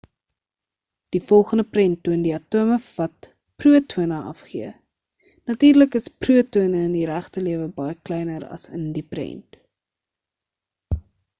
[1.15, 3.27] die volgende prent toon die atome wat
[3.63, 4.69] protone afgee
[5.51, 9.59] natuurlik is protone in die regte lewe baie kleiner as in die prent